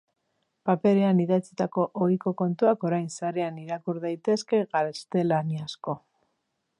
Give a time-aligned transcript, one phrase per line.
[0.69, 5.99] Paperean idatzitako ohiko kontuak orain sarean irakur daitezke gaztelaniazko.